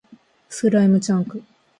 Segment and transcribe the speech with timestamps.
[0.49, 1.43] スライムチャンク